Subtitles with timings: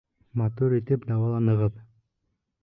[0.41, 1.77] Матур итеп дауаланығыҙ.